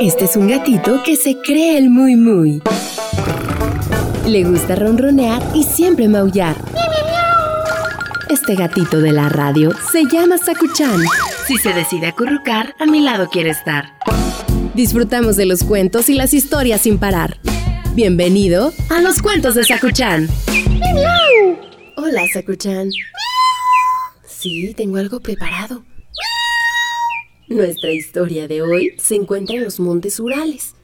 Este 0.00 0.24
es 0.24 0.36
un 0.36 0.48
gatito 0.48 1.02
que 1.04 1.16
se 1.16 1.36
cree 1.38 1.78
el 1.78 1.90
muy 1.90 2.16
muy. 2.16 2.62
Le 4.26 4.44
gusta 4.44 4.74
ronronear 4.74 5.42
y 5.54 5.64
siempre 5.64 6.08
maullar. 6.08 6.56
Este 8.28 8.54
gatito 8.54 9.00
de 9.00 9.12
la 9.12 9.28
radio 9.28 9.70
se 9.92 10.04
llama 10.04 10.38
Sakuchan. 10.38 11.00
Si 11.46 11.56
se 11.58 11.72
decide 11.72 12.08
acurrucar, 12.08 12.74
a 12.78 12.86
mi 12.86 13.00
lado 13.00 13.28
quiere 13.28 13.50
estar. 13.50 13.94
Disfrutamos 14.74 15.36
de 15.36 15.46
los 15.46 15.62
cuentos 15.62 16.08
y 16.08 16.14
las 16.14 16.34
historias 16.34 16.80
sin 16.80 16.98
parar. 16.98 17.38
Bienvenido 17.94 18.72
a 18.90 19.00
los 19.00 19.22
cuentos 19.22 19.54
de 19.54 19.64
Sakuchan. 19.64 20.28
Hola, 21.96 22.22
Sakuchan. 22.32 22.90
Sí, 24.26 24.74
tengo 24.74 24.98
algo 24.98 25.20
preparado. 25.20 25.84
Nuestra 27.48 27.92
historia 27.92 28.48
de 28.48 28.62
hoy 28.62 28.94
se 28.96 29.16
encuentra 29.16 29.56
en 29.56 29.64
los 29.64 29.78
montes 29.78 30.18
Urales. 30.18 30.74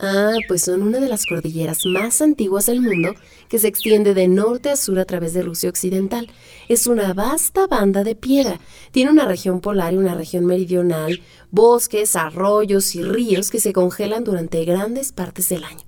Ah, 0.00 0.34
pues 0.48 0.62
son 0.62 0.82
una 0.82 0.98
de 0.98 1.08
las 1.08 1.26
cordilleras 1.26 1.86
más 1.86 2.20
antiguas 2.20 2.66
del 2.66 2.80
mundo 2.80 3.14
que 3.48 3.60
se 3.60 3.68
extiende 3.68 4.14
de 4.14 4.26
norte 4.26 4.70
a 4.70 4.76
sur 4.76 4.98
a 4.98 5.04
través 5.04 5.32
de 5.32 5.42
Rusia 5.42 5.68
Occidental. 5.70 6.28
Es 6.68 6.88
una 6.88 7.14
vasta 7.14 7.68
banda 7.68 8.02
de 8.02 8.16
piedra. 8.16 8.58
Tiene 8.90 9.12
una 9.12 9.26
región 9.26 9.60
polar 9.60 9.94
y 9.94 9.98
una 9.98 10.16
región 10.16 10.44
meridional, 10.44 11.22
bosques, 11.52 12.16
arroyos 12.16 12.96
y 12.96 13.04
ríos 13.04 13.52
que 13.52 13.60
se 13.60 13.72
congelan 13.72 14.24
durante 14.24 14.64
grandes 14.64 15.12
partes 15.12 15.48
del 15.50 15.62
año. 15.62 15.84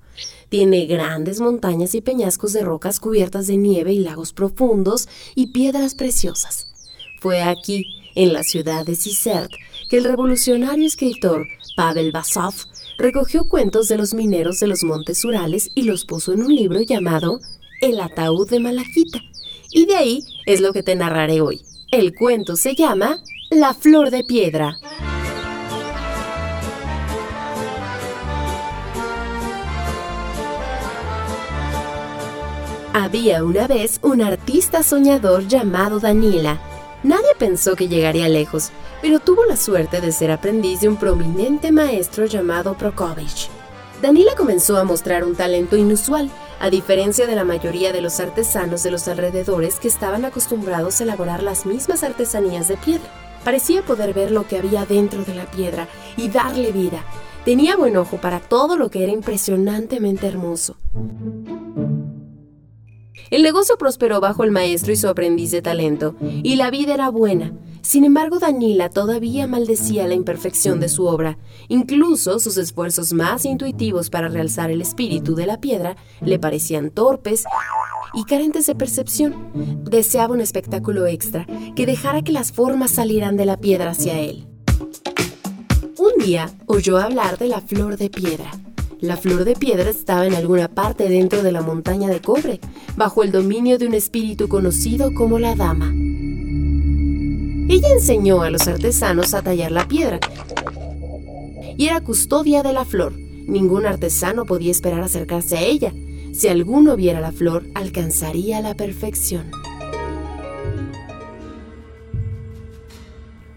Tiene 0.48 0.86
grandes 0.86 1.40
montañas 1.40 1.96
y 1.96 2.02
peñascos 2.02 2.52
de 2.52 2.62
rocas 2.62 3.00
cubiertas 3.00 3.48
de 3.48 3.56
nieve 3.56 3.92
y 3.92 3.98
lagos 3.98 4.32
profundos 4.32 5.08
y 5.34 5.48
piedras 5.48 5.96
preciosas. 5.96 6.72
Fue 7.20 7.42
aquí, 7.42 7.84
en 8.16 8.32
la 8.32 8.42
ciudad 8.42 8.84
de 8.84 8.96
Sisert, 8.96 9.52
que 9.88 9.98
el 9.98 10.04
revolucionario 10.04 10.86
escritor 10.86 11.46
Pavel 11.76 12.10
Basov 12.10 12.54
recogió 12.98 13.48
cuentos 13.48 13.86
de 13.88 13.98
los 13.98 14.14
mineros 14.14 14.58
de 14.58 14.66
los 14.66 14.82
montes 14.82 15.24
Urales 15.24 15.70
y 15.74 15.82
los 15.82 16.04
puso 16.04 16.32
en 16.32 16.42
un 16.42 16.54
libro 16.54 16.80
llamado 16.80 17.40
El 17.80 18.00
ataúd 18.00 18.50
de 18.50 18.58
Malajita. 18.58 19.20
Y 19.70 19.86
de 19.86 19.96
ahí 19.96 20.24
es 20.46 20.60
lo 20.60 20.72
que 20.72 20.82
te 20.82 20.96
narraré 20.96 21.40
hoy. 21.40 21.60
El 21.92 22.14
cuento 22.14 22.56
se 22.56 22.74
llama 22.74 23.22
La 23.50 23.74
flor 23.74 24.10
de 24.10 24.24
piedra. 24.24 24.78
Había 32.94 33.44
una 33.44 33.66
vez 33.66 34.00
un 34.02 34.22
artista 34.22 34.82
soñador 34.82 35.46
llamado 35.46 36.00
Daniela. 36.00 36.58
Nadie 37.06 37.36
pensó 37.38 37.76
que 37.76 37.86
llegaría 37.86 38.28
lejos, 38.28 38.72
pero 39.00 39.20
tuvo 39.20 39.44
la 39.44 39.56
suerte 39.56 40.00
de 40.00 40.10
ser 40.10 40.32
aprendiz 40.32 40.80
de 40.80 40.88
un 40.88 40.96
prominente 40.96 41.70
maestro 41.70 42.26
llamado 42.26 42.76
Prokovich. 42.76 43.48
Danila 44.02 44.34
comenzó 44.36 44.76
a 44.76 44.82
mostrar 44.82 45.22
un 45.22 45.36
talento 45.36 45.76
inusual, 45.76 46.28
a 46.58 46.68
diferencia 46.68 47.28
de 47.28 47.36
la 47.36 47.44
mayoría 47.44 47.92
de 47.92 48.00
los 48.00 48.18
artesanos 48.18 48.82
de 48.82 48.90
los 48.90 49.06
alrededores 49.06 49.78
que 49.78 49.86
estaban 49.86 50.24
acostumbrados 50.24 51.00
a 51.00 51.04
elaborar 51.04 51.44
las 51.44 51.64
mismas 51.64 52.02
artesanías 52.02 52.66
de 52.66 52.76
piedra. 52.76 53.08
Parecía 53.44 53.82
poder 53.82 54.12
ver 54.12 54.32
lo 54.32 54.48
que 54.48 54.58
había 54.58 54.84
dentro 54.84 55.22
de 55.22 55.36
la 55.36 55.48
piedra 55.48 55.86
y 56.16 56.28
darle 56.28 56.72
vida. 56.72 57.04
Tenía 57.44 57.76
buen 57.76 57.96
ojo 57.96 58.16
para 58.16 58.40
todo 58.40 58.76
lo 58.76 58.90
que 58.90 59.04
era 59.04 59.12
impresionantemente 59.12 60.26
hermoso. 60.26 60.76
El 63.30 63.42
negocio 63.42 63.76
prosperó 63.76 64.20
bajo 64.20 64.44
el 64.44 64.50
maestro 64.50 64.92
y 64.92 64.96
su 64.96 65.08
aprendiz 65.08 65.50
de 65.50 65.62
talento, 65.62 66.14
y 66.20 66.56
la 66.56 66.70
vida 66.70 66.94
era 66.94 67.08
buena. 67.10 67.52
Sin 67.82 68.04
embargo, 68.04 68.38
Danila 68.40 68.90
todavía 68.90 69.46
maldecía 69.46 70.08
la 70.08 70.14
imperfección 70.14 70.80
de 70.80 70.88
su 70.88 71.06
obra. 71.06 71.38
Incluso 71.68 72.40
sus 72.40 72.56
esfuerzos 72.56 73.12
más 73.12 73.44
intuitivos 73.44 74.10
para 74.10 74.28
realzar 74.28 74.70
el 74.70 74.80
espíritu 74.80 75.36
de 75.36 75.46
la 75.46 75.60
piedra 75.60 75.96
le 76.20 76.38
parecían 76.40 76.90
torpes 76.90 77.44
y 78.14 78.24
carentes 78.24 78.66
de 78.66 78.74
percepción. 78.74 79.84
Deseaba 79.84 80.34
un 80.34 80.40
espectáculo 80.40 81.06
extra 81.06 81.46
que 81.76 81.86
dejara 81.86 82.22
que 82.22 82.32
las 82.32 82.50
formas 82.50 82.90
salieran 82.90 83.36
de 83.36 83.46
la 83.46 83.56
piedra 83.56 83.90
hacia 83.90 84.18
él. 84.18 84.48
Un 85.96 86.24
día 86.24 86.50
oyó 86.66 86.98
hablar 86.98 87.38
de 87.38 87.48
la 87.48 87.60
flor 87.60 87.96
de 87.96 88.10
piedra. 88.10 88.50
La 89.06 89.16
flor 89.16 89.44
de 89.44 89.54
piedra 89.54 89.88
estaba 89.88 90.26
en 90.26 90.34
alguna 90.34 90.66
parte 90.66 91.08
dentro 91.08 91.44
de 91.44 91.52
la 91.52 91.62
montaña 91.62 92.08
de 92.08 92.20
cobre, 92.20 92.58
bajo 92.96 93.22
el 93.22 93.30
dominio 93.30 93.78
de 93.78 93.86
un 93.86 93.94
espíritu 93.94 94.48
conocido 94.48 95.14
como 95.14 95.38
la 95.38 95.54
dama. 95.54 95.94
Ella 97.68 97.88
enseñó 97.92 98.42
a 98.42 98.50
los 98.50 98.66
artesanos 98.66 99.32
a 99.32 99.42
tallar 99.42 99.70
la 99.70 99.86
piedra 99.86 100.18
y 101.76 101.86
era 101.86 102.00
custodia 102.00 102.64
de 102.64 102.72
la 102.72 102.84
flor. 102.84 103.12
Ningún 103.16 103.86
artesano 103.86 104.44
podía 104.44 104.72
esperar 104.72 105.02
acercarse 105.02 105.56
a 105.56 105.62
ella. 105.62 105.92
Si 106.34 106.48
alguno 106.48 106.96
viera 106.96 107.20
la 107.20 107.30
flor, 107.30 107.64
alcanzaría 107.74 108.60
la 108.60 108.74
perfección. 108.74 109.52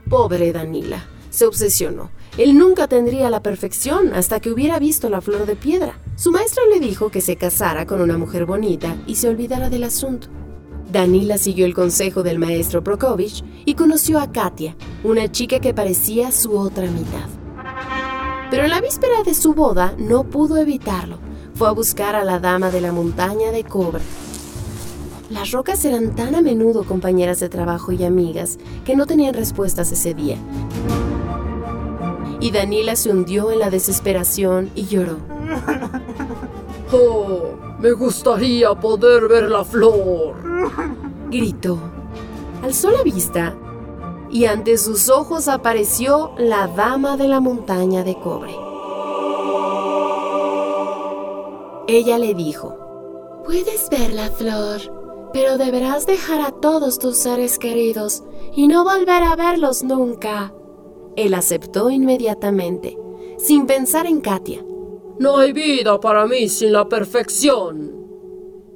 Pobre 0.07 0.53
Danila, 0.53 1.07
se 1.31 1.47
obsesionó. 1.47 2.11
Él 2.39 2.57
nunca 2.57 2.87
tendría 2.87 3.29
la 3.29 3.43
perfección 3.43 4.13
hasta 4.13 4.39
que 4.39 4.49
hubiera 4.49 4.79
visto 4.79 5.09
la 5.09 5.19
flor 5.19 5.45
de 5.45 5.57
piedra. 5.57 5.99
Su 6.15 6.31
maestro 6.31 6.63
le 6.71 6.79
dijo 6.79 7.09
que 7.09 7.19
se 7.19 7.35
casara 7.35 7.85
con 7.85 7.99
una 7.99 8.17
mujer 8.17 8.45
bonita 8.45 8.95
y 9.05 9.15
se 9.15 9.27
olvidara 9.27 9.69
del 9.69 9.83
asunto. 9.83 10.29
Danila 10.89 11.37
siguió 11.37 11.65
el 11.65 11.73
consejo 11.73 12.23
del 12.23 12.39
maestro 12.39 12.81
Prokovich 12.81 13.43
y 13.65 13.73
conoció 13.73 14.21
a 14.21 14.31
Katia, 14.31 14.77
una 15.03 15.29
chica 15.29 15.59
que 15.59 15.73
parecía 15.73 16.31
su 16.31 16.57
otra 16.57 16.89
mitad. 16.89 17.27
Pero 18.49 18.63
en 18.63 18.69
la 18.69 18.79
víspera 18.79 19.21
de 19.25 19.33
su 19.33 19.53
boda 19.53 19.93
no 19.97 20.23
pudo 20.23 20.55
evitarlo. 20.55 21.19
Fue 21.55 21.67
a 21.67 21.71
buscar 21.71 22.15
a 22.15 22.23
la 22.23 22.39
dama 22.39 22.71
de 22.71 22.79
la 22.79 22.93
montaña 22.93 23.51
de 23.51 23.65
cobre. 23.65 24.01
Las 25.29 25.51
rocas 25.51 25.83
eran 25.83 26.15
tan 26.15 26.35
a 26.35 26.41
menudo 26.41 26.85
compañeras 26.85 27.41
de 27.41 27.49
trabajo 27.49 27.91
y 27.91 28.05
amigas 28.05 28.57
que 28.85 28.95
no 28.95 29.05
tenían 29.07 29.33
respuestas 29.33 29.91
ese 29.91 30.13
día 30.13 30.37
y 32.39 32.51
Danila 32.51 32.95
se 32.95 33.09
hundió 33.11 33.51
en 33.51 33.59
la 33.59 33.69
desesperación 33.69 34.71
y 34.75 34.85
lloró. 34.85 35.17
Oh, 36.91 37.51
me 37.77 37.91
gustaría 37.91 38.73
poder 38.73 39.27
ver 39.27 39.51
la 39.51 39.63
flor. 39.63 40.33
Gritó. 41.29 41.77
Alzó 42.63 42.89
la 42.89 43.03
vista 43.03 43.55
y 44.31 44.45
ante 44.45 44.75
sus 44.77 45.07
ojos 45.09 45.47
apareció 45.47 46.31
la 46.39 46.67
dama 46.67 47.15
de 47.15 47.27
la 47.27 47.39
montaña 47.39 48.03
de 48.03 48.15
cobre. 48.15 48.55
Ella 51.87 52.17
le 52.17 52.33
dijo, 52.33 52.75
Puedes 53.45 53.89
ver 53.89 54.13
la 54.13 54.29
flor, 54.29 54.81
pero 55.31 55.57
deberás 55.57 56.05
dejar 56.05 56.41
a 56.41 56.51
todos 56.51 56.99
tus 56.99 57.17
seres 57.17 57.57
queridos 57.57 58.23
y 58.55 58.67
no 58.67 58.83
volver 58.83 59.23
a 59.23 59.35
verlos 59.35 59.83
nunca. 59.83 60.53
Él 61.15 61.33
aceptó 61.33 61.89
inmediatamente, 61.89 62.97
sin 63.37 63.65
pensar 63.65 64.05
en 64.05 64.21
Katia. 64.21 64.63
No 65.19 65.37
hay 65.37 65.51
vida 65.51 65.99
para 65.99 66.25
mí 66.25 66.47
sin 66.47 66.73
la 66.73 66.87
perfección. 66.87 67.99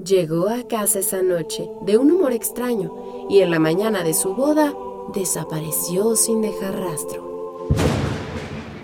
Llegó 0.04 0.50
a 0.50 0.68
casa 0.68 1.00
esa 1.00 1.22
noche 1.22 1.70
de 1.86 1.98
un 1.98 2.12
humor 2.12 2.34
extraño 2.34 3.28
y 3.30 3.40
en 3.40 3.52
la 3.52 3.60
mañana 3.60 4.04
de 4.04 4.14
su 4.14 4.36
boda 4.36 4.74
desapareció 5.14 6.16
sin 6.16 6.42
dejar 6.42 6.78
rastro. 6.78 7.70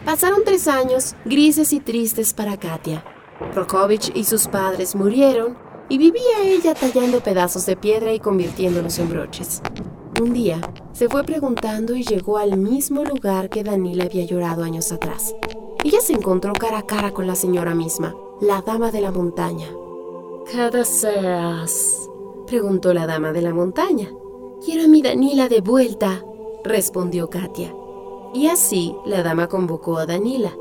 Pasaron 0.06 0.44
tres 0.46 0.68
años 0.68 1.16
grises 1.26 1.74
y 1.74 1.82
tristes 1.82 2.34
para 2.34 2.58
Katia. 2.58 3.04
Prokovich 3.54 4.12
y 4.16 4.24
sus 4.24 4.48
padres 4.48 4.96
murieron 4.96 5.58
y 5.90 5.98
vivía 5.98 6.44
ella 6.44 6.74
tallando 6.74 7.20
pedazos 7.20 7.66
de 7.66 7.76
piedra 7.76 8.14
y 8.14 8.20
convirtiéndolos 8.20 9.00
en 9.00 9.10
broches. 9.10 9.62
Un 10.20 10.34
día, 10.34 10.60
se 10.92 11.08
fue 11.08 11.24
preguntando 11.24 11.96
y 11.96 12.04
llegó 12.04 12.40
al 12.40 12.58
mismo 12.58 13.06
lugar 13.06 13.50
que 13.50 13.64
Danila 13.64 14.04
había 14.04 14.26
llorado 14.26 14.64
años 14.64 14.92
atrás. 14.92 15.34
Ella 15.82 16.02
se 16.02 16.12
encontró 16.12 16.52
cara 16.52 16.80
a 16.80 16.86
cara 16.86 17.12
con 17.12 17.26
la 17.26 17.36
señora 17.36 17.74
misma, 17.74 18.14
la 18.42 18.62
dama 18.62 18.92
de 18.92 19.00
la 19.00 19.12
montaña. 19.12 19.68
¿Qué 20.52 20.70
deseas? 20.72 22.10
preguntó 22.48 22.94
la 22.94 23.08
dama 23.08 23.32
de 23.32 23.42
la 23.42 23.54
montaña. 23.54 24.10
Quiero 24.66 24.84
a 24.84 24.88
mi 24.90 25.02
Danila 25.02 25.48
de 25.48 25.62
vuelta, 25.62 26.22
respondió 26.66 27.30
Katia. 27.30 27.74
Y 28.34 28.48
así 28.48 28.94
la 29.06 29.24
dama 29.24 29.48
convocó 29.48 30.00
a 30.00 30.06
Danila. 30.06 30.52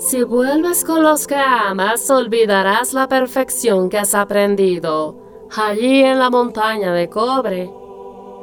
Si 0.00 0.24
vuelves 0.24 0.84
con 0.84 1.04
los 1.04 1.28
que 1.28 1.36
amas, 1.36 2.10
olvidarás 2.10 2.92
la 2.92 3.06
perfección 3.08 3.88
que 3.88 3.98
has 3.98 4.16
aprendido 4.16 5.16
allí 5.56 6.02
en 6.02 6.18
la 6.18 6.28
montaña 6.28 6.92
de 6.92 7.08
cobre. 7.08 7.79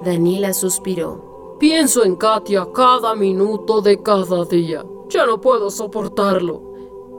Danila 0.03 0.53
suspiró. 0.53 1.55
Pienso 1.59 2.03
en 2.03 2.15
Katia 2.15 2.67
cada 2.73 3.15
minuto 3.15 3.81
de 3.81 4.01
cada 4.01 4.45
día. 4.45 4.85
Ya 5.09 5.25
no 5.25 5.41
puedo 5.41 5.71
soportarlo. 5.71 6.61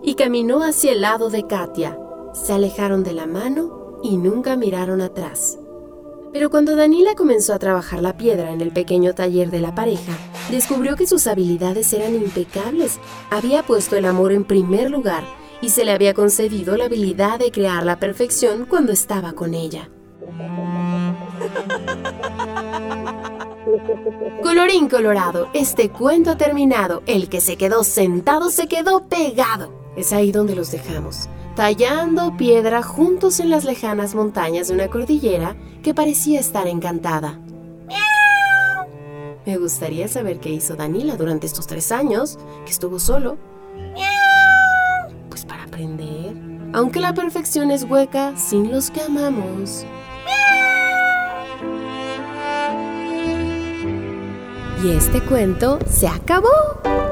Y 0.02 0.14
caminó 0.14 0.62
hacia 0.62 0.92
el 0.92 1.00
lado 1.00 1.28
de 1.28 1.46
Katia. 1.46 1.98
Se 2.32 2.52
alejaron 2.52 3.02
de 3.02 3.14
la 3.14 3.26
mano 3.26 3.98
y 4.02 4.16
nunca 4.16 4.56
miraron 4.56 5.00
atrás. 5.00 5.58
Pero 6.32 6.50
cuando 6.50 6.76
Danila 6.76 7.14
comenzó 7.14 7.54
a 7.54 7.58
trabajar 7.58 8.00
la 8.02 8.16
piedra 8.16 8.52
en 8.52 8.60
el 8.60 8.72
pequeño 8.72 9.14
taller 9.14 9.50
de 9.50 9.60
la 9.60 9.74
pareja, 9.74 10.12
descubrió 10.50 10.94
que 10.94 11.06
sus 11.06 11.26
habilidades 11.26 11.92
eran 11.92 12.14
impecables. 12.14 13.00
Había 13.30 13.62
puesto 13.62 13.96
el 13.96 14.04
amor 14.04 14.32
en 14.32 14.44
primer 14.44 14.90
lugar 14.90 15.24
y 15.60 15.70
se 15.70 15.84
le 15.84 15.92
había 15.92 16.14
concedido 16.14 16.76
la 16.76 16.84
habilidad 16.84 17.38
de 17.38 17.50
crear 17.50 17.84
la 17.84 17.98
perfección 17.98 18.66
cuando 18.66 18.92
estaba 18.92 19.32
con 19.32 19.54
ella. 19.54 19.90
Colorín 24.42 24.88
colorado, 24.88 25.48
este 25.52 25.90
cuento 25.90 26.30
ha 26.30 26.36
terminado. 26.36 27.02
El 27.06 27.28
que 27.28 27.40
se 27.40 27.56
quedó 27.56 27.84
sentado 27.84 28.50
se 28.50 28.66
quedó 28.66 29.04
pegado. 29.08 29.72
Es 29.96 30.12
ahí 30.12 30.32
donde 30.32 30.54
los 30.54 30.70
dejamos, 30.70 31.28
tallando 31.56 32.36
piedra 32.36 32.82
juntos 32.82 33.40
en 33.40 33.50
las 33.50 33.64
lejanas 33.64 34.14
montañas 34.14 34.68
de 34.68 34.74
una 34.74 34.88
cordillera 34.88 35.56
que 35.82 35.94
parecía 35.94 36.40
estar 36.40 36.66
encantada. 36.68 37.40
Me 39.44 39.56
gustaría 39.56 40.08
saber 40.08 40.40
qué 40.40 40.50
hizo 40.50 40.76
Danila 40.76 41.16
durante 41.16 41.46
estos 41.46 41.66
tres 41.66 41.90
años 41.90 42.38
que 42.66 42.70
estuvo 42.70 42.98
solo. 42.98 43.38
Pues 45.30 45.46
para 45.46 45.64
aprender. 45.64 46.36
Aunque 46.74 47.00
la 47.00 47.14
perfección 47.14 47.70
es 47.70 47.84
hueca 47.84 48.36
sin 48.36 48.70
los 48.70 48.90
que 48.90 49.00
amamos. 49.00 49.86
Y 54.82 54.92
este 54.92 55.20
cuento 55.20 55.78
se 55.88 56.06
acabó. 56.06 57.07